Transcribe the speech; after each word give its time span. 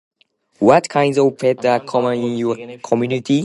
What 0.57 0.89
kinds 0.89 1.19
of 1.19 1.37
pet 1.37 1.63
are 1.63 1.79
common 1.79 2.17
in 2.23 2.35
your 2.35 2.77
community? 2.79 3.39